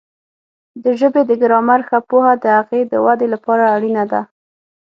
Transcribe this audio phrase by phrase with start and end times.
[0.83, 4.21] د ژبې د ګرامر ښه پوهه د هغې د وده لپاره اړینه ده.